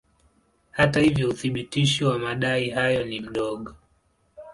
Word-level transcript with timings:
Hata 0.71 0.99
hivyo 0.99 1.29
uthibitisho 1.29 2.07
wa 2.09 2.19
madai 2.19 2.69
hayo 2.69 3.03
ni 3.05 3.21
mdogo. 3.21 3.75